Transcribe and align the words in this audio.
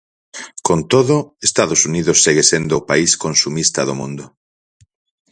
Con 0.67 0.79
todo, 0.93 1.15
Estados 1.51 1.81
Unidos 1.89 2.17
segue 2.25 2.43
sendo 2.51 2.73
o 2.77 2.85
país 2.89 3.11
consumista 3.25 3.79
do 3.87 3.95
mundo. 4.01 4.25